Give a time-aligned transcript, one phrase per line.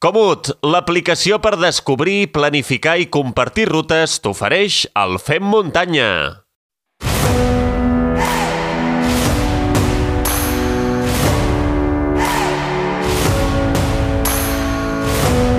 [0.00, 6.06] Comut, l'aplicació per descobrir, planificar i compartir rutes t'ofereix el Fem Muntanya.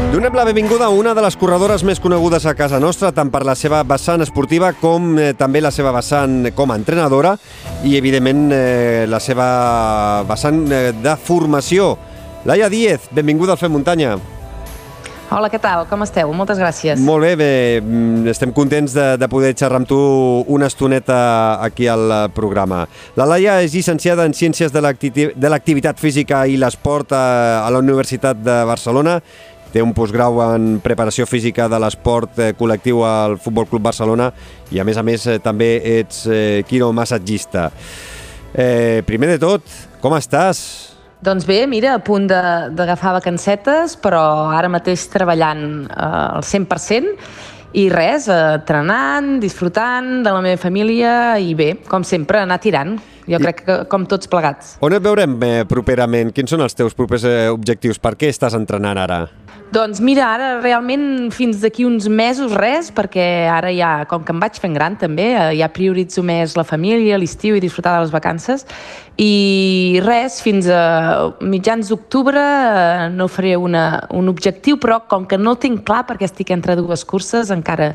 [0.10, 3.46] Donem la benvinguda a una de les corredores més conegudes a casa nostra, tant per
[3.46, 7.38] la seva vessant esportiva com eh, també la seva vessant com a entrenadora
[7.86, 9.52] i, evidentment, eh, la seva
[10.26, 11.94] vessant eh, de formació.
[12.46, 14.16] Laia Díez, benvinguda al Fem Muntanya.
[15.32, 15.86] Hola, què tal?
[15.88, 16.34] Com esteu?
[16.36, 17.00] Moltes gràcies.
[17.00, 17.52] Molt bé, bé.
[17.82, 20.00] mm, estem contents de, de poder xerrar amb tu
[20.52, 22.82] una estoneta aquí al programa.
[23.16, 27.70] La Laia és llicenciada en Ciències de l'acti- de l'Activitat Física i l'Esport a, a
[27.72, 29.22] la Universitat de Barcelona
[29.72, 34.34] té un postgrau en preparació física de l'esport eh, col·lectiu al Futbol Club Barcelona
[34.70, 37.70] i a més a més eh, també ets eh, quiromassatgista.
[38.54, 39.64] Eh, primer de tot,
[40.04, 40.92] com estàs?
[41.22, 47.12] Doncs bé, mira, a punt d'agafar vacancetes, però ara mateix treballant eh, al 100%
[47.78, 52.98] i res, eh, entrenant, disfrutant de la meva família i bé, com sempre, anar tirant.
[53.30, 54.74] Jo I- crec que com tots plegats.
[54.82, 56.34] On et veurem eh, properament?
[56.34, 58.02] Quins són els teus propers eh, objectius?
[58.02, 59.22] Per què estàs entrenant ara?
[59.72, 64.42] Doncs mira, ara realment fins d'aquí uns mesos res, perquè ara ja, com que em
[64.44, 68.12] vaig fent gran també, eh, ja prioritzo més la família, l'estiu i disfrutar de les
[68.12, 68.66] vacances.
[69.16, 75.40] I res, fins a mitjans d'octubre eh, no faré una, un objectiu, però com que
[75.40, 77.94] no el tinc clar perquè estic entre dues curses, encara,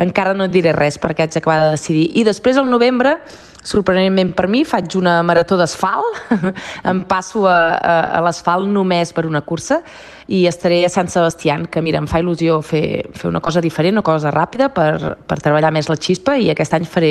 [0.00, 2.08] encara no et diré res perquè haig d'acabar de decidir.
[2.16, 3.18] I després al novembre
[3.60, 6.32] sorprenentment per mi, faig una marató d'asfalt,
[6.90, 9.82] em passo a, a, a l'asfalt només per una cursa
[10.30, 13.96] i estaré a Sant Sebastián, que mira, em fa il·lusió fer, fer una cosa diferent,
[13.98, 17.10] una cosa ràpida per, per treballar més la xispa i aquest any faré,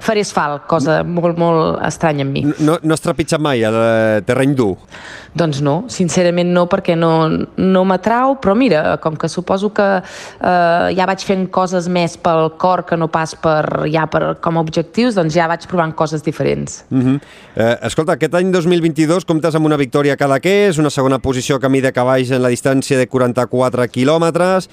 [0.00, 2.44] faré asfalt, cosa molt, molt estranya en mi.
[2.64, 4.72] No, no has trepitjat mai el eh, terreny dur?
[5.36, 7.10] Doncs no, sincerament no, perquè no,
[7.60, 12.54] no m'atrau, però mira, com que suposo que eh, ja vaig fent coses més pel
[12.56, 16.24] cor que no pas per, ja per, com a objectius, doncs ja vaig provant coses
[16.24, 16.86] diferents.
[16.88, 17.20] Uh -huh.
[17.56, 21.60] eh, escolta, aquest any 2022 comptes amb una victòria a Cadaqués, una segona posició a
[21.60, 24.70] camí de cavalls en la distància de 44 quilòmetres,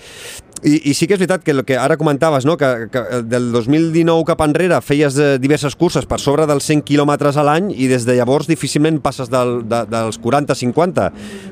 [0.64, 2.56] i, i sí que és veritat que el que ara comentaves, no?
[2.58, 7.38] que, que del 2019 cap enrere feies eh, diverses curses per sobre dels 100 quilòmetres
[7.38, 11.10] a l'any i des de llavors difícilment passes del, de, dels 40-50.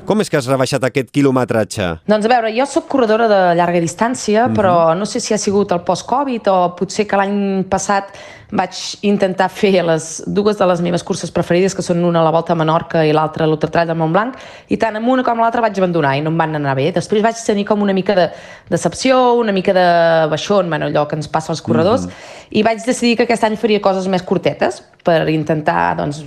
[0.08, 1.90] Com és que has rebaixat aquest quilometratge?
[2.08, 5.76] Doncs a veure, jo sóc corredora de llarga distància, però no sé si ha sigut
[5.76, 8.16] el post-Covid o potser que l'any passat
[8.52, 12.32] vaig intentar fer les dues de les meves curses preferides, que són una a la
[12.34, 14.36] Volta a Menorca i l'altra a l'Ultratrall del Montblanc,
[14.68, 16.90] i tant amb una com l'altra vaig abandonar i no em van anar bé.
[16.92, 18.28] Després vaig tenir com una mica de
[18.68, 19.86] decepció, una mica de
[20.28, 22.04] baixón, bueno, allò que ens passa als corredors,
[22.50, 26.20] i vaig decidir que aquest any faria coses més curtetes per intentar doncs,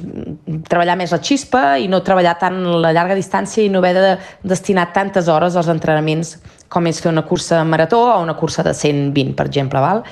[0.67, 4.11] treballar més la xispa i no treballar tant la llarga distància i no haver de
[4.43, 6.35] destinar tantes hores als entrenaments
[6.67, 10.03] com és fer una cursa marató o una cursa de 120, per exemple, val?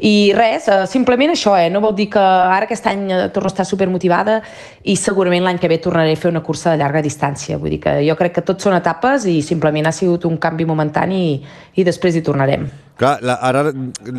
[0.00, 1.68] I res, eh, simplement això, eh?
[1.70, 4.40] no vol dir que ara aquest any eh, torno a estar supermotivada
[4.84, 7.58] i segurament l'any que ve tornaré a fer una cursa de llarga distància.
[7.58, 10.68] Vull dir que jo crec que tot són etapes i simplement ha sigut un canvi
[10.68, 11.40] momentani i,
[11.74, 12.68] i després hi tornarem.
[12.98, 13.68] Clar, la, ara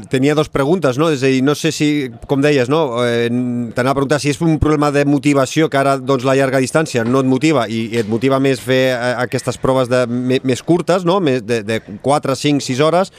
[0.07, 1.09] tenia dos preguntes, no?
[1.11, 1.89] És a dir, no sé si,
[2.31, 3.03] com deies, no?
[3.03, 3.27] Eh,
[3.75, 7.03] T'anava a preguntar si és un problema de motivació que ara doncs, la llarga distància
[7.03, 11.03] no et motiva i, i et motiva més fer eh, aquestes proves de, més curtes,
[11.03, 11.19] no?
[11.19, 13.11] Més de, de 4, 5, 6 hores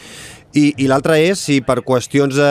[0.53, 2.51] i, i l'altra és si per qüestions de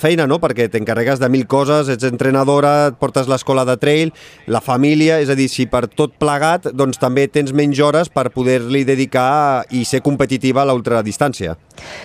[0.00, 0.38] feina, no?
[0.40, 4.14] perquè t'encarregues de mil coses, ets entrenadora, et portes l'escola de trail,
[4.48, 8.30] la família, és a dir, si per tot plegat doncs també tens menys hores per
[8.34, 11.58] poder-li dedicar i ser competitiva a l'ultradistància.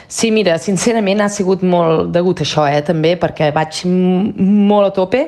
[0.08, 5.26] Sí, mira, sincerament ha sigut molt degut això, eh, també, perquè vaig molt a tope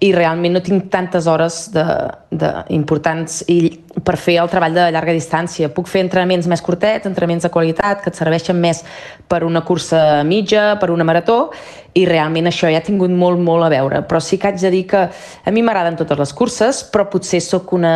[0.00, 1.84] i realment no tinc tantes hores de,
[2.32, 3.60] de importants i
[4.04, 5.70] per fer el treball de llarga distància.
[5.74, 8.82] Puc fer entrenaments més curtets, entrenaments de qualitat, que et serveixen més
[9.28, 11.50] per una cursa mitja, per una marató,
[11.94, 14.02] i realment això ja ha tingut molt, molt a veure.
[14.08, 17.42] Però sí que haig de dir que a mi m'agraden totes les curses, però potser
[17.44, 17.94] sóc una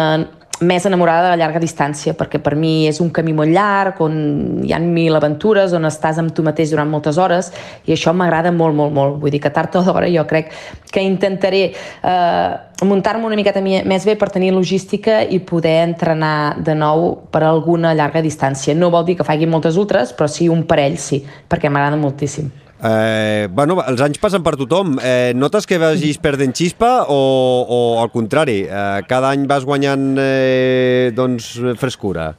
[0.60, 4.62] més enamorada de la llarga distància, perquè per mi és un camí molt llarg, on
[4.64, 7.50] hi ha mil aventures, on estàs amb tu mateix durant moltes hores,
[7.88, 9.18] i això m'agrada molt, molt, molt.
[9.22, 10.52] Vull dir que tard o d'hora jo crec
[10.92, 12.50] que intentaré eh,
[12.84, 17.42] muntar-me una miqueta mi- més bé per tenir logística i poder entrenar de nou per
[17.44, 18.74] alguna llarga distància.
[18.74, 22.50] No vol dir que faci moltes ultres, però sí un parell, sí, perquè m'agrada moltíssim.
[22.84, 24.98] Eh, bueno, els anys passen per tothom.
[25.02, 27.18] Eh, notes que vagis perdent xispa o,
[27.64, 32.34] o al contrari, eh, cada any vas guanyant eh, doncs, frescura?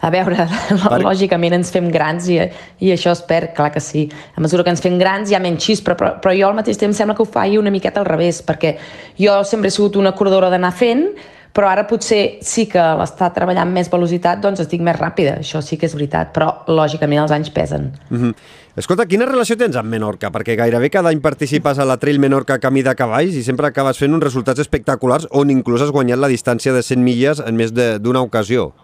[0.00, 0.48] A veure,
[0.88, 2.40] Per- lògicament ens fem grans i,
[2.84, 4.06] i això es perd, clar que sí.
[4.36, 6.80] A mesura que ens fem grans hi ha menys xispa, però, però jo al mateix
[6.80, 8.76] temps sembla que ho faig una miqueta al revés, perquè
[9.20, 11.08] jo sempre he sigut una corredora d'anar fent,
[11.56, 15.78] però ara potser sí que l'està treballant més velocitat, doncs estic més ràpida, això sí
[15.80, 17.92] que és veritat, però lògicament els anys pesen.
[18.10, 18.34] Mm -hmm.
[18.76, 20.28] Escolta, quina relació tens amb Menorca?
[20.30, 23.96] Perquè gairebé cada any participes a la Trail Menorca Camí de Cavalls i sempre acabes
[23.96, 27.72] fent uns resultats espectaculars on inclús has guanyat la distància de 100 milles en més
[27.72, 28.74] d'una ocasió.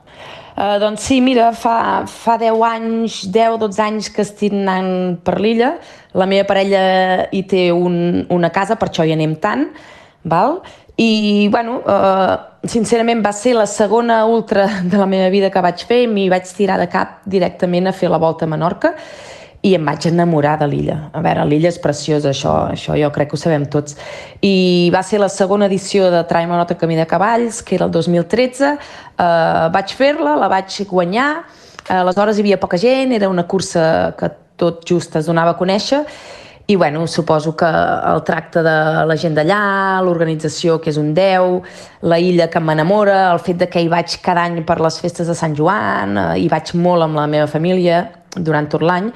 [0.52, 5.74] Uh, doncs sí, mira, fa, fa 10 anys, 10-12 anys que estic anant per l'illa.
[6.18, 6.82] La meva parella
[7.32, 9.68] hi té un, una casa, per això hi anem tant,
[10.28, 10.60] val?
[11.00, 15.86] I, bueno, uh, sincerament va ser la segona ultra de la meva vida que vaig
[15.88, 18.92] fer m'hi vaig tirar de cap directament a fer la volta a Menorca
[19.62, 20.96] i em vaig enamorar de l'illa.
[21.14, 23.94] A veure, l'illa és preciosa, això, això jo crec que ho sabem tots.
[24.42, 27.94] I va ser la segona edició de Trai Menorca Camí de Cavalls, que era el
[27.94, 28.72] 2013.
[28.72, 28.76] Uh,
[29.22, 31.30] eh, vaig fer-la, la vaig guanyar,
[31.86, 33.84] uh, aleshores hi havia poca gent, era una cursa
[34.18, 36.02] que tot just es donava a conèixer,
[36.66, 38.74] i bueno, suposo que el tracte de
[39.06, 41.58] la gent d'allà, l'organització que és un 10,
[42.06, 45.28] la illa que m'enamora, el fet de que hi vaig cada any per les festes
[45.28, 48.04] de Sant Joan, eh, hi vaig molt amb la meva família
[48.38, 49.10] durant tot l'any,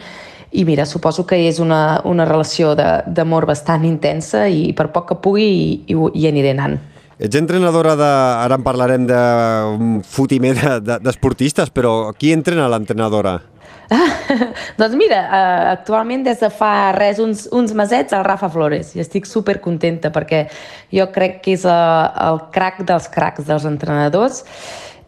[0.52, 5.18] i mira, suposo que és una, una relació d'amor bastant intensa i per poc que
[5.22, 6.78] pugui hi, hi, hi aniré anant.
[7.16, 8.08] Ets entrenadora de...
[8.44, 10.54] Ara en parlarem d'un fotimer
[10.84, 13.38] d'esportistes, de, però qui entrena l'entrenadora?
[14.80, 19.02] doncs mira, uh, actualment des de fa res, uns, uns mesets, el Rafa Flores, i
[19.02, 20.46] estic super contenta perquè
[20.92, 24.42] jo crec que és uh, el crack dels cracs dels entrenadors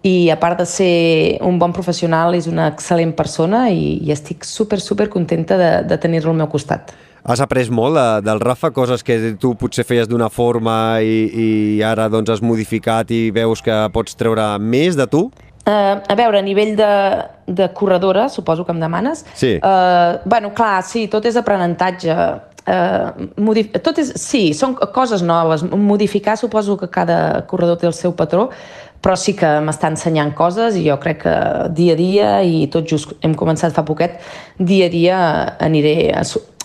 [0.08, 0.94] i a part de ser
[1.44, 6.00] un bon professional és una excel·lent persona i, i estic super, super contenta de, de
[6.00, 6.94] tenir-lo al meu costat.
[7.28, 11.48] Has après molt de, del Rafa, coses que tu potser feies d'una forma i, i
[11.84, 15.26] ara doncs has modificat i veus que pots treure més de tu?
[15.68, 16.92] Uh, a veure, a nivell de,
[17.44, 19.26] de corredora, suposo que em demanes.
[19.36, 19.58] Sí.
[19.60, 22.16] Uh, bueno, clar, sí, tot és aprenentatge.
[22.68, 25.64] Uh, tot és, sí, són coses noves.
[25.64, 28.48] Modificar, suposo que cada corredor té el seu patró,
[29.00, 31.34] però sí que m'està ensenyant coses i jo crec que
[31.76, 34.18] dia a dia, i tot just hem començat fa poquet,
[34.58, 35.18] dia a dia
[35.64, 36.12] aniré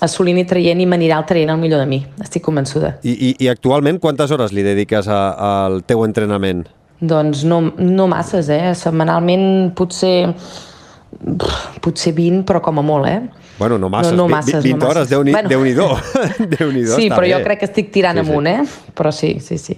[0.04, 2.02] assolint i traient i m'anirà el traient el millor de mi.
[2.26, 2.98] Estic convençuda.
[3.06, 5.22] I, i, i actualment quantes hores li dediques a,
[5.64, 6.66] al teu entrenament?
[7.04, 8.74] Doncs no, no masses, eh?
[8.80, 10.34] Setmanalment potser
[11.84, 13.43] potser 20, però com a molt, eh?
[13.64, 15.32] Bueno, no masses, no, no masses 20 no hores, Déu-n'hi-do.
[15.32, 15.50] Bueno.
[15.50, 17.32] Déu Déu sí, però bé.
[17.32, 18.54] jo crec que estic tirant sí, amunt, sí.
[18.60, 18.92] eh?
[18.94, 19.78] Però sí, sí, sí.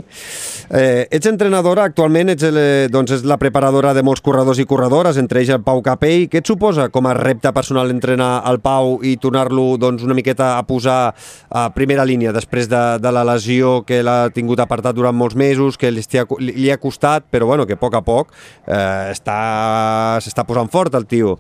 [0.70, 2.58] Eh, ets entrenadora, actualment ets, el,
[2.90, 6.26] doncs, és la preparadora de molts corredors i corredores, entre ells el Pau Capell.
[6.32, 10.56] Què et suposa com a repte personal entrenar el Pau i tornar-lo doncs, una miqueta
[10.58, 11.14] a posar
[11.50, 15.78] a primera línia després de, de la lesió que l'ha tingut apartat durant molts mesos,
[15.78, 16.04] que li,
[16.50, 18.34] li ha costat, però bueno, que a poc a poc
[18.66, 21.38] eh, s'està posant fort el tio.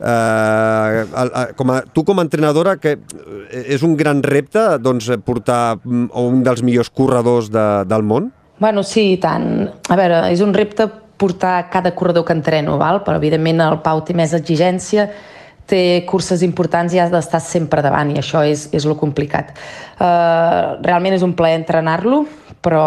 [0.00, 2.94] Eh, com a, tu com a entrenadora que
[3.50, 8.30] és un gran repte doncs, portar mm, un dels millors corredors de, del món?
[8.60, 9.70] Bueno, sí, tant.
[9.88, 10.84] A veure, és un repte
[11.20, 13.00] portar cada corredor que entreno, val?
[13.04, 15.06] però evidentment el Pau té més exigència,
[15.70, 19.54] té curses importants i has d'estar sempre davant i això és, és lo complicat.
[19.96, 22.26] Uh, realment és un plaer entrenar-lo,
[22.60, 22.84] però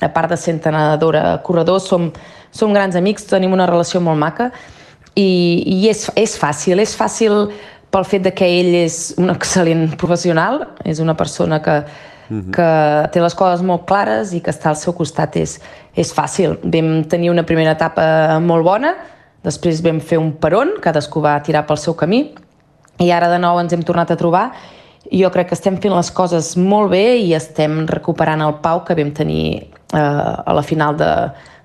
[0.00, 2.08] a part de ser entrenadora, corredor, som,
[2.50, 4.48] som grans amics, tenim una relació molt maca
[5.12, 5.28] i,
[5.66, 7.50] i és, és fàcil, és fàcil
[7.92, 11.82] pel fet de que ell és un excel·lent professional, és una persona que,
[12.54, 12.70] que
[13.12, 15.58] té les coses molt clares i que està al seu costat és,
[15.94, 16.58] és fàcil.
[16.62, 18.94] Vam tenir una primera etapa molt bona,
[19.44, 22.28] després vam fer un peron, cadascú va tirar pel seu camí,
[23.00, 24.50] i ara de nou ens hem tornat a trobar
[25.10, 28.96] jo crec que estem fent les coses molt bé i estem recuperant el pau que
[28.98, 31.10] vam tenir eh, a la final de,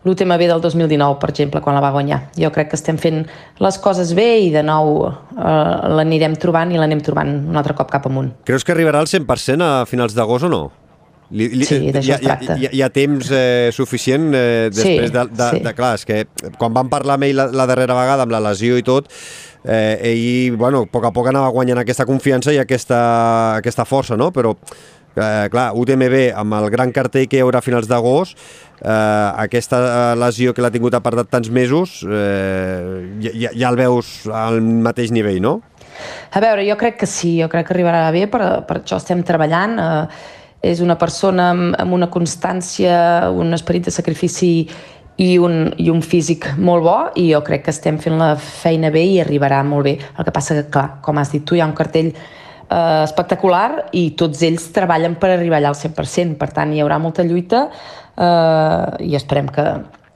[0.05, 2.21] l'UTMB del 2019, per exemple, quan la va guanyar.
[2.38, 3.24] Jo crec que estem fent
[3.62, 7.91] les coses bé i de nou eh, l'anirem trobant i l'anem trobant un altre cop
[7.91, 8.31] cap amunt.
[8.47, 10.63] Creus que arribarà al 100% a finals d'agost o no?
[11.33, 12.55] Li, li, sí, d'això es tracta.
[12.62, 15.62] Hi ha, hi ha temps eh, suficient eh, després sí, de, de, sí.
[15.65, 15.74] de...
[15.77, 16.19] Clar, és que
[16.59, 19.09] quan vam parlar amb ell la, la darrera vegada, amb la lesió i tot,
[19.65, 23.00] eh, ell, bueno, a poc a poc anava guanyant aquesta confiança i aquesta,
[23.63, 24.29] aquesta força, no?
[24.35, 24.53] Però
[25.17, 28.38] eh, clar, UTMB amb el gran cartell que hi haurà a finals d'agost,
[28.81, 28.91] eh,
[29.45, 35.12] aquesta lesió que l'ha tingut apartat tants mesos, eh, ja, ja el veus al mateix
[35.15, 35.60] nivell, no?
[36.36, 39.24] A veure, jo crec que sí, jo crec que arribarà bé, per, per això estem
[39.24, 39.79] treballant.
[39.79, 40.34] Eh,
[40.65, 44.65] és una persona amb, amb una constància, un esperit de sacrifici
[45.22, 48.89] i un, i un físic molt bo i jo crec que estem fent la feina
[48.91, 49.95] bé i arribarà molt bé.
[50.17, 52.12] El que passa que, clar, com has dit tu, hi ha un cartell
[52.69, 56.38] eh, espectacular i tots ells treballen per arribar allà al 100%.
[56.39, 59.65] Per tant, hi haurà molta lluita eh, i esperem que,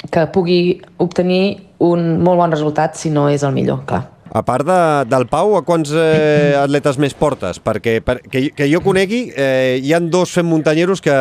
[0.10, 0.62] que pugui
[0.98, 1.44] obtenir
[1.80, 4.06] un molt bon resultat, si no és el millor, clar.
[4.30, 4.80] A part de,
[5.10, 7.58] del Pau, a quants eh, atletes més portes?
[7.66, 11.16] Perquè per, que, que jo conegui, eh, hi han dos fent muntanyeros que,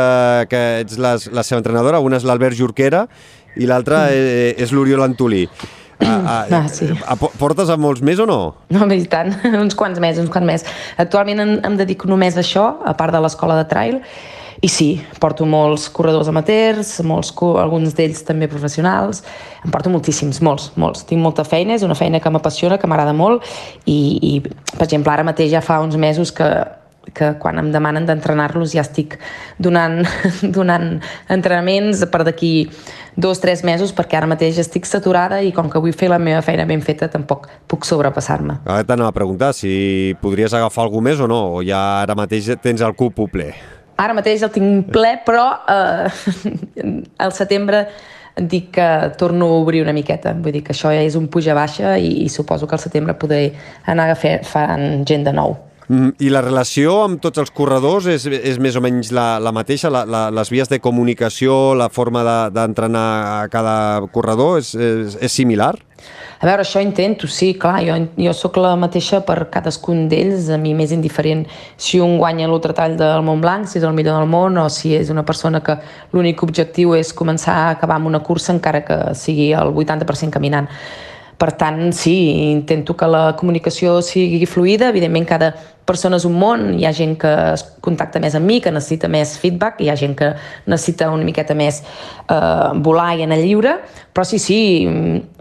[0.50, 3.06] que ets la, la seva entrenadora, una és l'Albert Jorquera
[3.56, 5.47] i l'altre és, és l'Oriol Antolí.
[6.00, 6.88] A, a, Ah, sí.
[7.06, 8.40] a, portes a molts més o no?
[8.74, 10.66] No, i tant, uns quants més, uns quants més.
[10.96, 14.02] Actualment em, em dedico només a això, a part de l'escola de trail,
[14.60, 14.88] i sí,
[15.22, 17.30] porto molts corredors amateurs, molts,
[17.62, 19.22] alguns d'ells també professionals,
[19.62, 21.04] em porto moltíssims, molts, molts.
[21.06, 23.46] Tinc molta feina, és una feina que m'apassiona, que m'agrada molt,
[23.86, 24.32] i, i,
[24.74, 26.48] per exemple, ara mateix ja fa uns mesos que,
[27.14, 29.14] que quan em demanen d'entrenar-los ja estic
[29.62, 30.02] donant,
[30.56, 30.96] donant
[31.30, 32.52] entrenaments per d'aquí
[33.18, 36.38] dos, tres mesos perquè ara mateix estic saturada i com que vull fer la meva
[36.46, 38.60] feina ben feta tampoc puc sobrepassar-me.
[38.64, 42.52] Ara t'anava a preguntar si podries agafar algú més o no, o ja ara mateix
[42.62, 43.50] tens el cupo ple.
[43.98, 46.06] Ara mateix el tinc ple, però eh,
[47.26, 47.88] al setembre
[48.38, 50.37] dic que torno a obrir una miqueta.
[50.38, 53.48] Vull dir que això ja és un puja-baixa i, i suposo que al setembre podré
[53.90, 55.58] anar a fer, fan gent de nou.
[55.88, 59.54] Mm, I la relació amb tots els corredors és, és més o menys la, la
[59.57, 59.88] mateixa?
[59.88, 63.76] La, la, les vies de comunicació, la forma de- d'entrenar de, a cada
[64.12, 65.78] corredor és, és, és similar?
[66.38, 70.59] A veure, això intento, sí, clar, jo, jo sóc la mateixa per cadascun d'ells, a
[70.61, 71.47] mi m'és indiferent
[71.80, 74.92] si un guanya l'ultratall del Mont Blanc, si és el millor del món, o si
[74.95, 75.80] és una persona que
[76.12, 80.68] l'únic objectiu és començar a acabar amb una cursa encara que sigui el 80% caminant.
[81.38, 82.16] Per tant, sí,
[82.50, 85.52] intento que la comunicació sigui fluida, evidentment cada
[85.88, 89.09] persona és un món, hi ha gent que es contacta més amb mi, que necessita
[89.09, 90.33] més feedback, hi ha gent que
[90.66, 93.76] necessita una miqueta més eh, volar i anar lliure,
[94.12, 94.59] però sí, sí,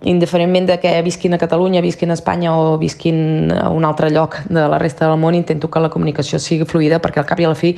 [0.07, 4.37] indiferentment de que visquin a Catalunya, visquin a Espanya o visquin a un altre lloc
[4.47, 7.49] de la resta del món, intento que la comunicació sigui fluida perquè al cap i
[7.49, 7.73] a la fi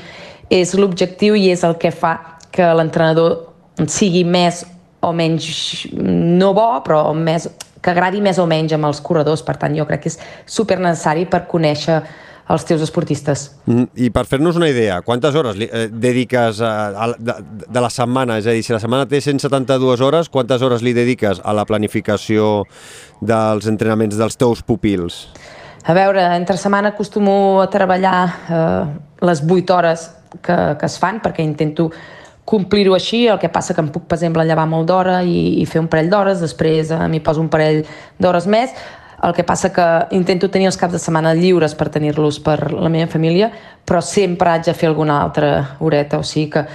[0.50, 2.18] és l'objectiu i és el que fa
[2.52, 4.66] que l'entrenador sigui més
[5.00, 7.48] o menys no bo, però més,
[7.82, 9.44] que agradi més o menys amb els corredors.
[9.46, 12.02] Per tant, jo crec que és super necessari per conèixer
[12.50, 13.46] els teus esportistes.
[13.70, 17.36] Mm, I per fer-nos una idea, quantes hores li, eh, dediques a, a, de,
[17.70, 18.40] de la setmana?
[18.42, 21.68] És a dir, si la setmana té 172 hores, quantes hores li dediques a la
[21.70, 22.64] planificació
[23.22, 25.28] dels entrenaments dels teus pupils?
[25.86, 28.18] A veure, entre setmana acostumo a treballar
[28.50, 28.86] eh,
[29.30, 30.10] les 8 hores
[30.42, 31.92] que, que es fan, perquè intento
[32.50, 35.66] complir-ho així, el que passa que em puc, per exemple, llevar molt d'hora i, i
[35.70, 37.84] fer un parell d'hores, després eh, m'hi poso un parell
[38.18, 38.74] d'hores més,
[39.28, 42.90] el que passa que intento tenir els caps de setmana lliures per tenir-los per la
[42.90, 43.52] meva família,
[43.86, 45.52] però sempre haig de fer alguna altra
[45.84, 46.66] horeta, o sigui que,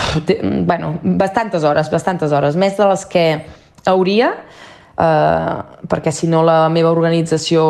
[0.70, 3.26] bueno, bastantes hores, bastantes hores, més de les que
[3.86, 4.32] hauria,
[4.98, 7.64] eh, perquè si no la meva organització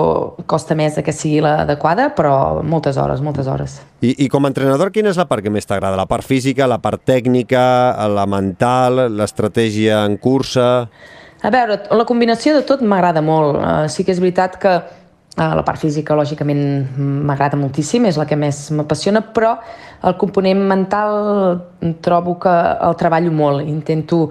[0.46, 3.80] costa més que sigui l'adequada, però moltes hores, moltes hores.
[4.02, 5.98] I, I com a entrenador, quina és la part que més t'agrada?
[5.98, 7.64] La part física, la part tècnica,
[8.10, 10.70] la mental, l'estratègia en cursa...
[11.42, 13.56] A veure, la combinació de tot m'agrada molt.
[13.58, 16.60] Uh, sí que és veritat que uh, la part física, lògicament,
[17.26, 19.56] m'agrada moltíssim, és la que més m'apassiona, però
[20.06, 21.58] el component mental
[22.02, 22.52] trobo que
[22.86, 23.66] el treballo molt.
[23.66, 24.28] Intento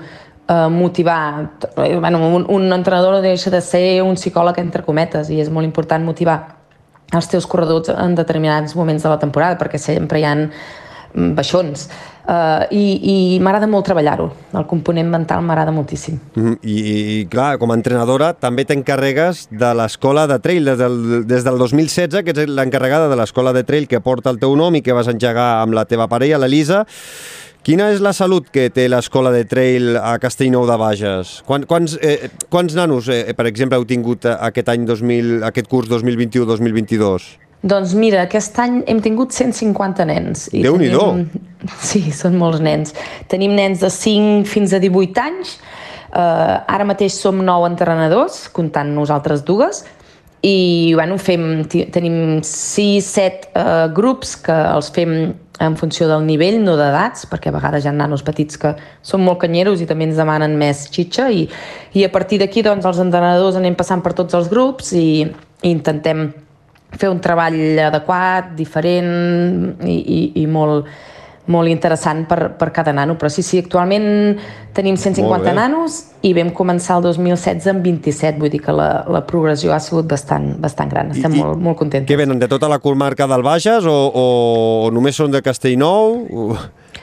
[0.51, 1.49] uh, motivar...
[1.77, 5.49] eh, Bueno, un, un entrenador no deixa de ser un psicòleg, entre cometes, i és
[5.49, 6.37] molt important motivar
[7.15, 10.35] els teus corredors en determinats moments de la temporada, perquè sempre hi ha
[11.11, 11.89] baixons.
[12.21, 14.27] Uh, I i m'agrada molt treballar-ho.
[14.55, 16.19] El component mental m'agrada moltíssim.
[16.37, 21.25] Mm, I, I, clar, com a entrenadora també t'encarregues de l'escola de trail des del,
[21.27, 24.77] des del 2016, que ets l'encarregada de l'escola de trail que porta el teu nom
[24.77, 26.85] i que vas engegar amb la teva parella, l'Elisa.
[27.61, 31.35] Quina és la salut que té l'escola de trail a Castellnou de Bages?
[31.45, 35.69] Quan, quants, eh, quants nanos, eh, per exemple, heu tingut eh, aquest any 2000, aquest
[35.69, 37.27] curs 2021-2022?
[37.61, 40.47] Doncs mira, aquest any hem tingut 150 nens.
[40.57, 41.03] I Déu-n'hi-do.
[41.05, 42.95] tenim- Sí, són molts nens.
[43.29, 45.59] Tenim nens de 5 fins a 18 anys.
[46.11, 49.85] Uh, ara mateix som 9 entrenadors, comptant nosaltres dues,
[50.41, 56.73] i bueno, fem, tenim 6-7 uh, grups que els fem en funció del nivell, no
[56.79, 58.73] d'edats, perquè a vegades hi ha nanos petits que
[59.05, 61.45] són molt canyeros i també ens demanen més xitxa i,
[61.93, 65.07] i a partir d'aquí doncs, els entrenadors anem passant per tots els grups i,
[65.61, 66.31] i intentem
[66.97, 69.11] fer un treball adequat, diferent
[69.85, 70.89] i, i, i molt,
[71.47, 73.15] molt interessant per, per cada nano.
[73.17, 74.37] Però sí, sí, actualment
[74.75, 75.53] tenim Molt 150 bé.
[75.57, 79.79] nanos i vam començar el 2016 amb 27, vull dir que la, la progressió ha
[79.81, 81.11] sigut bastant, bastant gran.
[81.11, 82.07] Estem I- i molt, molt contents.
[82.09, 84.27] Què venen, de tota la comarca del Bages o, o,
[84.87, 86.21] o només són de Castellnou?
[86.31, 86.55] O...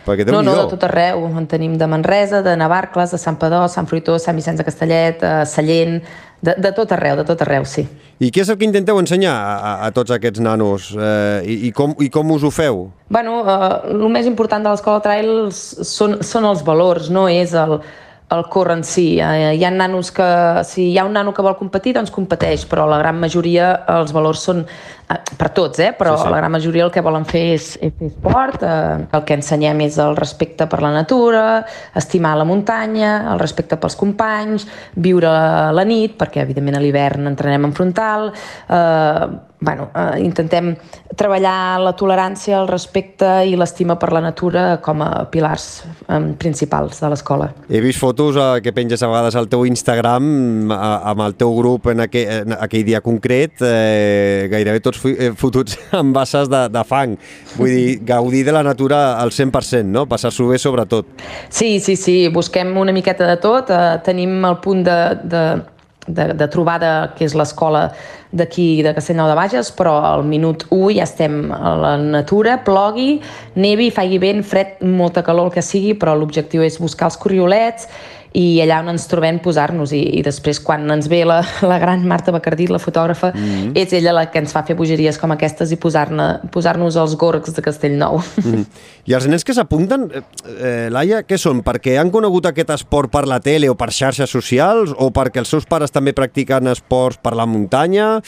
[0.09, 1.26] Perquè No, no, de tot arreu.
[1.37, 5.21] En tenim de Manresa, de Navarcles, de Sant Padó, Sant Fruitós, Sant Vicenç de Castellet,
[5.23, 5.99] eh, Sallent,
[6.40, 7.85] de, de tot arreu, de tot arreu, sí.
[8.18, 10.88] I què és el que intenteu ensenyar a, a, tots aquests nanos?
[10.96, 12.88] Eh, i, i, com, I com us ho feu?
[13.14, 17.76] Bueno, eh, el més important de l'escola trail són, són els valors, no és el,
[18.34, 19.06] el córrer en si.
[19.22, 20.26] Eh, hi ha nanos que,
[20.66, 23.70] si hi ha un nano que vol competir, doncs competeix, però la gran majoria
[24.00, 24.66] els valors són
[25.08, 25.92] per tots, eh?
[25.96, 29.06] però Sí, sí, la gran majoria el que volen fer és, és fer esport, eh,
[29.16, 31.64] el que ensenyem és el respecte per la natura,
[31.96, 34.68] estimar la muntanya, el respecte pels companys,
[35.00, 35.32] viure
[35.72, 38.32] la nit, perquè evidentment a l'hivern entrenem en frontal,
[38.68, 39.28] eh,
[39.60, 40.74] bueno, eh, intentem
[41.18, 45.66] treballar la tolerància, el respecte i l'estima per la natura com a pilars
[46.06, 47.50] eh, principals de l'escola.
[47.68, 51.56] He vist fotos eh, que penges a vegades al teu Instagram a, amb el teu
[51.58, 56.50] grup en, aquell, en aquell dia concret, eh, gairebé tots fu- eh, fotuts amb basses
[56.52, 57.16] de, de fang.
[57.56, 60.06] Vull dir, gaudir de la natura al 100%, no?
[60.10, 61.06] Passar-s'ho bé sobretot.
[61.48, 63.70] Sí, sí, sí, busquem una miqueta de tot.
[63.74, 65.42] Eh, tenim el punt de, de,
[66.06, 67.88] de, de trobada, que és l'escola
[68.28, 73.22] d'aquí de Castellnou de Bages, però al minut 1 ja estem a la natura, plogui,
[73.56, 77.88] nevi, faci vent, fred, molta calor, el que sigui, però l'objectiu és buscar els corriolets
[78.37, 82.04] i allà on ens trobem posar-nos i, i després quan ens ve la, la gran
[82.08, 83.73] Marta Bacardí, la fotògrafa, mm -hmm.
[83.75, 87.62] és ella la que ens fa fer bogeries com aquestes i posar-nos els gorgs de
[87.62, 88.23] Castellnou.
[88.44, 88.64] Mm.
[89.08, 90.20] I els nens que s'apunten, eh,
[90.61, 91.62] eh, Laia, què són?
[91.64, 95.49] Perquè han conegut aquest esport per la tele o per xarxes socials o perquè els
[95.49, 98.20] seus pares també practiquen esports per la muntanya?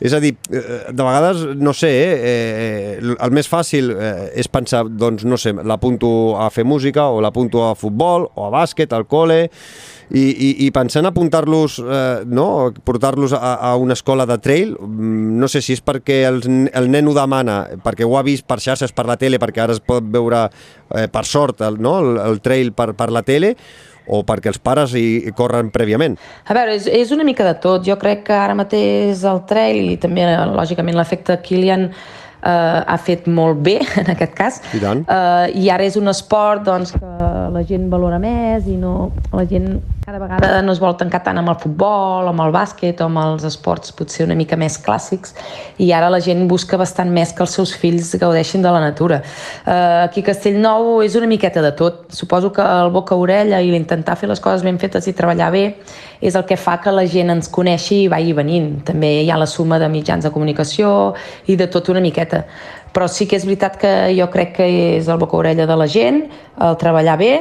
[0.00, 4.48] És a dir, eh, de vegades, no sé, eh, eh, el més fàcil eh, és
[4.48, 8.92] pensar, doncs, no sé, l'apunto a fer música o l'apunto a futbol o a bàsquet,
[8.92, 12.72] al col·le, i, i, i pensant apuntar-los, eh, no?
[12.84, 16.90] portar-los a, a una escola de trail, mm, no sé si és perquè el, el
[16.92, 19.82] nen ho demana, perquè ho ha vist per xarxes, per la tele, perquè ara es
[19.84, 20.46] pot veure,
[20.94, 21.98] eh, per sort, el, no?
[22.02, 23.54] el, el trail per, per la tele,
[24.06, 26.18] o perquè els pares hi, corren prèviament.
[26.44, 27.84] A veure, és, és una mica de tot.
[27.86, 31.88] Jo crec que ara mateix el trail i també, lògicament, l'efecte Kilian
[32.44, 34.60] eh, ha fet molt bé, en aquest cas.
[34.76, 35.04] I tant.
[35.08, 39.46] Eh, I ara és un esport doncs, que la gent valora més i no, la
[39.50, 43.06] gent cada vegada no es vol tancar tant amb el futbol, amb el bàsquet o
[43.08, 45.32] amb els esports potser una mica més clàssics
[45.80, 49.22] i ara la gent busca bastant més que els seus fills gaudeixin de la natura.
[49.64, 52.04] Eh, aquí a Castellnou és una miqueta de tot.
[52.12, 55.64] Suposo que el boca-orella i l'intentar fer les coses ben fetes i treballar bé
[56.20, 58.82] és el que fa que la gent ens coneixi i vagi venint.
[58.84, 61.14] També hi ha la suma de mitjans de comunicació
[61.48, 62.44] i de tot una miqueta.
[62.92, 66.26] Però sí que és veritat que jo crec que és el boca-orella de la gent,
[66.60, 67.34] el treballar bé,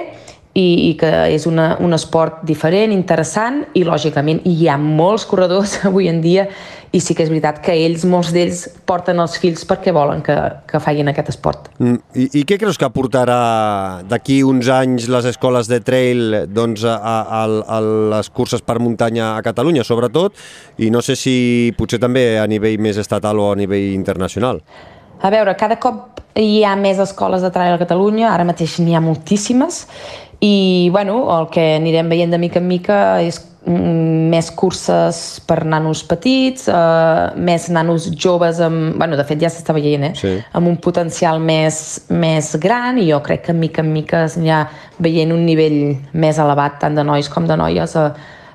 [0.53, 5.79] i, i que és una, un esport diferent, interessant i lògicament hi ha molts corredors
[5.89, 6.47] avui en dia
[6.93, 10.35] i sí que és veritat que ells, molts d'ells, porten els fills perquè volen que,
[10.69, 11.71] que facin aquest esport.
[11.81, 13.37] Mm, I, I què creus que aportarà
[14.05, 17.79] d'aquí uns anys les escoles de trail doncs, a, a, a
[18.13, 20.37] les curses per muntanya a Catalunya, sobretot,
[20.85, 21.35] i no sé si
[21.77, 24.61] potser també a nivell més estatal o a nivell internacional?
[25.23, 28.93] A veure, cada cop hi ha més escoles de trail a Catalunya, ara mateix n'hi
[28.93, 29.87] ha moltíssimes,
[30.43, 35.61] i bueno, el que anirem veient de mica en mica és mm, més curses per
[35.63, 40.11] nanos petits, eh, més nanos joves, amb, bueno, de fet ja s'està veient, eh?
[40.19, 40.33] Sí.
[40.51, 41.77] amb un potencial més,
[42.11, 44.65] més gran i jo crec que mica en mica s'anirà
[44.99, 48.09] veient un nivell més elevat tant de nois com de noies a,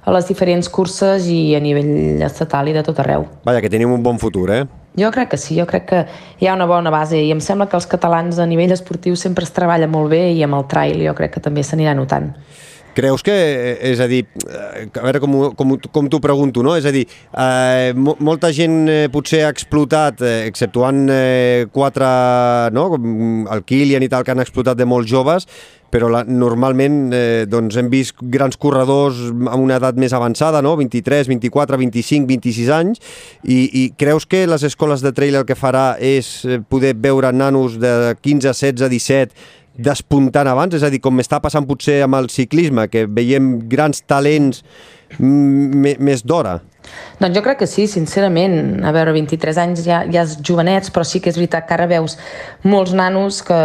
[0.04, 3.24] a les diferents curses i a nivell estatal i de tot arreu.
[3.48, 4.66] Vaja, que tenim un bon futur, eh?
[4.98, 6.04] Jo crec que sí, jo crec que
[6.40, 9.46] hi ha una bona base i em sembla que els catalans a nivell esportiu sempre
[9.46, 12.32] es treballa molt bé i amb el trail jo crec que també s'anirà notant.
[12.98, 16.74] Creus que, eh, és a dir, eh, a veure com, com, com t'ho pregunto, no?
[16.74, 22.08] És a dir, eh, mo molta gent eh, potser ha explotat, exceptuant eh, quatre,
[22.74, 22.88] no?
[22.90, 25.46] com el Kilian i tal, que han explotat de molt joves,
[25.94, 30.74] però la, normalment eh, doncs hem vist grans corredors amb una edat més avançada, no?
[30.80, 32.98] 23, 24, 25, 26 anys,
[33.44, 37.78] i, i creus que les escoles de trail el que farà és poder veure nanos
[37.78, 42.28] de 15, 16, 17 despuntant abans, és a dir, com està passant potser amb el
[42.32, 44.64] ciclisme, que veiem grans talents
[45.18, 46.58] més d'hora.
[47.20, 48.82] Doncs jo crec que sí, sincerament.
[48.84, 51.88] A veure, 23 anys ja, ja és jovenets, però sí que és veritat que ara
[51.90, 52.18] veus
[52.64, 53.58] molts nanos que,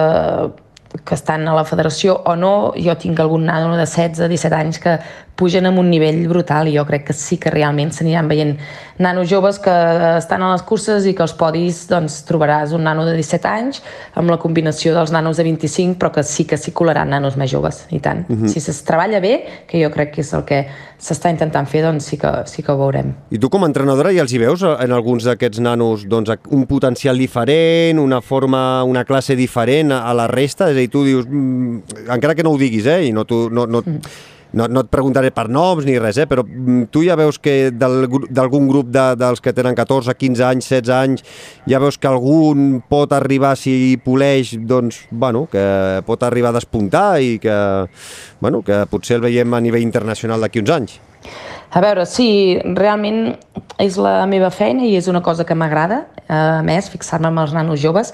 [1.01, 2.55] que estan a la federació o no.
[2.77, 4.97] Jo tinc algun nano de 16, 17 anys que
[5.43, 8.55] pugen amb un nivell brutal i jo crec que sí que realment s'aniran veient
[9.03, 9.73] nanos joves que
[10.17, 13.81] estan a les curses i que als podis doncs, trobaràs un nano de 17 anys
[14.19, 17.51] amb la combinació dels nanos de 25 però que sí que s'hi colaran nanos més
[17.51, 18.23] joves i tant.
[18.29, 18.47] Uh -huh.
[18.47, 20.65] Si es treballa bé, que jo crec que és el que
[20.99, 23.13] s'està intentant fer, doncs sí que, sí que ho veurem.
[23.31, 26.31] I tu com a entrenadora ja els hi veus eh, en alguns d'aquests nanos doncs,
[26.49, 30.69] un potencial diferent, una forma, una classe diferent a, la resta?
[30.69, 33.49] És a dir, tu dius, mm, encara que no ho diguis, eh, i no, tu,
[33.49, 33.83] no, no,
[34.53, 37.71] no, no et preguntaré per noms ni res, eh, però mm, tu ja veus que
[37.73, 41.25] d'algun grup de, dels que tenen 14, 15 anys, 16 anys,
[41.69, 45.65] ja veus que algun pot arribar, si poleix, doncs, bueno, que
[46.07, 47.57] pot arribar a despuntar i que,
[48.41, 50.95] bueno, que potser el veiem a nivell internacional d'aquí uns anys.
[51.73, 53.33] A veure, sí, realment
[53.81, 57.41] és la meva feina i és una cosa que m'agrada, eh, a més, fixar-me amb
[57.47, 58.13] els nanos joves,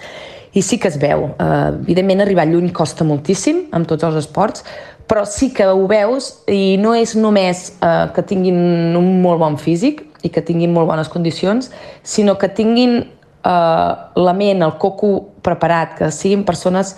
[0.54, 1.28] i sí que es veu.
[1.38, 4.64] Uh, evidentment, arribar lluny costa moltíssim, amb tots els esports,
[5.10, 8.60] però sí que ho veus i no és només uh, que tinguin
[8.96, 11.72] un molt bon físic i que tinguin molt bones condicions,
[12.04, 16.94] sinó que tinguin uh, la ment, el coco preparat, que siguin persones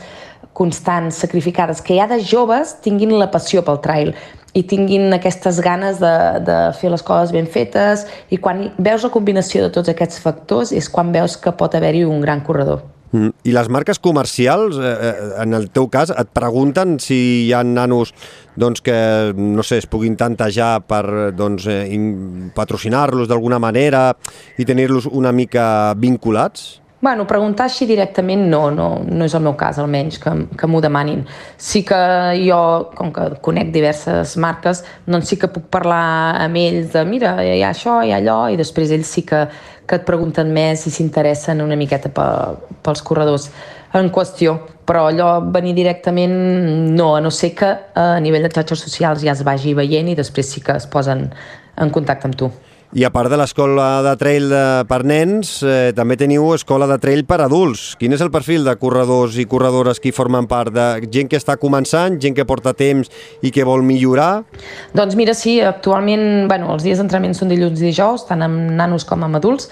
[0.57, 4.15] constants, sacrificades, que ja de joves tinguin la passió pel trail
[4.51, 9.13] i tinguin aquestes ganes de, de fer les coses ben fetes i quan veus la
[9.13, 12.83] combinació de tots aquests factors és quan veus que pot haver-hi un gran corredor.
[13.11, 13.31] Mm.
[13.43, 17.63] I les marques comercials, eh, eh, en el teu cas, et pregunten si hi ha
[17.63, 18.13] nanos
[18.55, 18.95] doncs, que,
[19.35, 21.87] no sé, es puguin tantejar per doncs, eh,
[22.55, 24.11] patrocinar-los d'alguna manera
[24.57, 26.81] i tenir-los una mica vinculats?
[27.01, 30.83] Bueno, preguntar així directament no, no, no és el meu cas, almenys, que, que m'ho
[30.85, 31.23] demanin.
[31.57, 31.97] Sí que
[32.37, 32.59] jo,
[32.93, 37.63] com que conec diverses marques, doncs sí que puc parlar amb ells de mira, hi
[37.65, 39.41] ha això, hi ha allò, i després ells sí que,
[39.89, 42.27] que et pregunten més i s'interessen una miqueta pe,
[42.85, 43.49] pels corredors
[43.97, 44.59] en qüestió.
[44.85, 46.37] Però allò, venir directament,
[46.93, 50.19] no, a no ser que a nivell de xarxes socials ja es vagi veient i
[50.21, 51.31] després sí que es posen
[51.81, 52.53] en contacte amb tu.
[52.91, 56.97] I a part de l'escola de trail de, per nens, eh, també teniu escola de
[56.99, 57.93] trail per adults.
[57.95, 60.73] Quin és el perfil de corredors i corredores que formen part?
[60.75, 63.07] De gent que està començant, gent que porta temps
[63.39, 64.43] i que vol millorar?
[64.91, 69.07] Doncs mira, sí, actualment bueno, els dies d'entrenament són dilluns i dijous, tant amb nanos
[69.07, 69.71] com amb adults,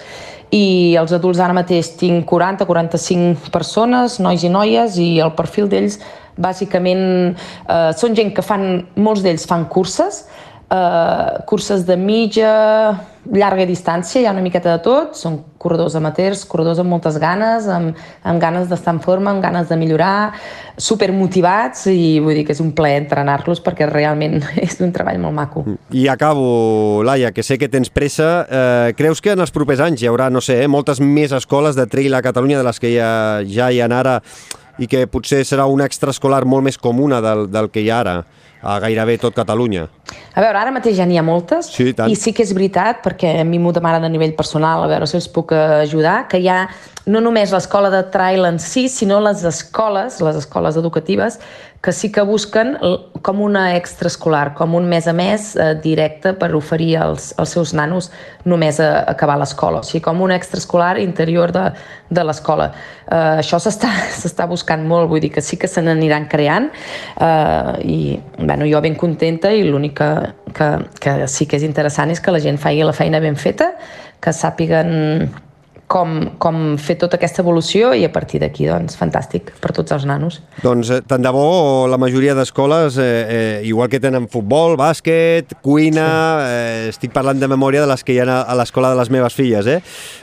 [0.56, 6.00] i els adults ara mateix tinc 40-45 persones, nois i noies, i el perfil d'ells
[6.40, 10.24] bàsicament eh, són gent que fan, molts d'ells fan curses,
[10.70, 12.50] eh, curses de mitja,
[13.30, 17.66] llarga distància, hi ha una miqueta de tot, són corredors amateurs, corredors amb moltes ganes,
[17.68, 20.32] amb, amb ganes d'estar en forma, amb ganes de millorar,
[20.80, 25.20] super motivats i vull dir que és un plaer entrenar-los perquè realment és un treball
[25.20, 25.64] molt maco.
[25.92, 28.30] I acabo, Laia, que sé que tens pressa.
[28.48, 31.76] Eh, creus que en els propers anys hi haurà, no sé, eh, moltes més escoles
[31.76, 33.12] de trail a Catalunya de les que ja,
[33.44, 34.20] ja hi ha ara
[34.80, 38.20] i que potser serà una extraescolar molt més comuna del, del que hi ha ara?
[38.60, 39.86] a gairebé tot Catalunya.
[40.36, 43.38] A veure, ara mateix ja n'hi ha moltes, sí, i sí que és veritat, perquè
[43.40, 46.48] a mi m'ho demanen a nivell personal, a veure si els puc ajudar, que hi
[46.52, 46.66] ha
[47.10, 51.40] no només l'escola de trail en si, sinó les escoles, les escoles educatives,
[51.82, 52.76] que sí que busquen
[53.22, 57.72] com una extraescolar, com un mes a mes eh, directe per oferir als, als seus
[57.72, 58.10] nanos
[58.44, 61.64] només a, a acabar l'escola, o sigui, com un extraescolar interior de,
[62.12, 62.70] de l'escola.
[63.08, 68.00] Eh, això s'està buscant molt, vull dir que sí que se n'aniran creant eh, i
[68.36, 70.10] bueno, jo ben contenta i l'únic que,
[70.56, 73.72] que, que sí que és interessant és que la gent faci la feina ben feta,
[74.20, 75.30] que sàpiguen
[75.90, 80.06] com, com fer tota aquesta evolució i a partir d'aquí, doncs, fantàstic per tots els
[80.06, 80.38] nanos.
[80.62, 85.56] Doncs eh, tant de bo la majoria d'escoles, eh, eh, igual que tenen futbol, bàsquet,
[85.64, 86.52] cuina, sí.
[86.54, 89.34] eh, estic parlant de memòria de les que hi ha a l'escola de les meves
[89.34, 89.80] filles, eh?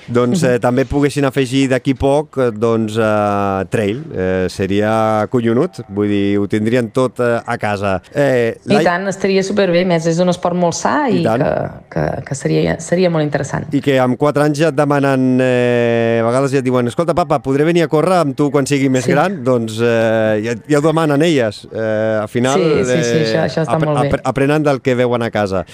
[0.08, 6.08] doncs eh, també poguessin afegir d'aquí poc eh, doncs, eh, trail, eh, seria collonut, vull
[6.14, 7.98] dir, ho tindrien tot eh, a casa.
[8.16, 11.52] Eh, I tant, estaria superbé, més és un esport molt sa i, I que,
[11.92, 13.68] que, que seria, seria molt interessant.
[13.76, 16.88] I que amb 4 anys ja et demanen eh, eh, a vegades ja et diuen
[16.90, 19.14] escolta papa, podré venir a córrer amb tu quan sigui més sí.
[19.16, 19.40] gran?
[19.46, 21.64] Doncs eh, ja, ja ho demanen elles.
[21.72, 24.14] Eh, al final sí, sí, sí, això, això està ap molt bé.
[24.22, 25.66] Ap aprenen del que veuen a casa.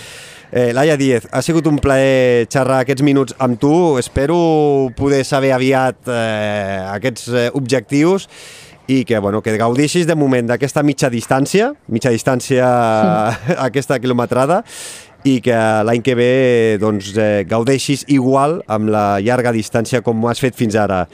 [0.54, 3.98] Eh, Laia Díez, ha sigut un plaer xerrar aquests minuts amb tu.
[3.98, 4.38] Espero
[4.96, 8.30] poder saber aviat eh, aquests eh, objectius
[8.86, 13.56] i que, bueno, que gaudeixis de moment d'aquesta mitja distància, mitja distància sí.
[13.68, 14.62] aquesta quilometrada,
[15.24, 15.56] i que
[15.88, 16.34] l'any que ve
[16.82, 21.06] doncs, eh, gaudeixis igual amb la llarga distància com ho has fet fins ara.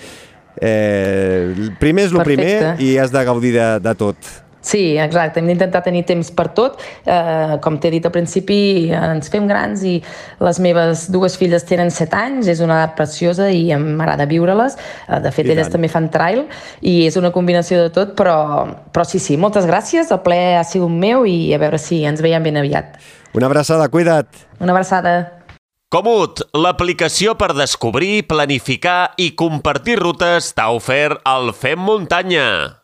[0.60, 4.38] Eh, primer és el primer i has de gaudir de, de tot.
[4.62, 6.82] Sí, exacte, hem d'intentar tenir temps per tot.
[7.08, 9.96] Eh, com t'he dit al principi, ens fem grans i
[10.44, 14.76] les meves dues filles tenen 7 anys, és una edat preciosa i m'agrada viure-les.
[15.08, 15.78] Eh, de fet, I elles tant.
[15.78, 16.44] també fan trail
[16.82, 20.66] i és una combinació de tot, però, però sí, sí, moltes gràcies, el ple ha
[20.68, 23.00] sigut meu i a veure si ens veiem ben aviat.
[23.34, 24.28] Una abraçada, cuida't.
[24.60, 25.44] Una abraçada.
[25.90, 32.79] Comut, l'aplicació per descobrir, planificar i compartir rutes t'ha ofert el Fem Muntanya.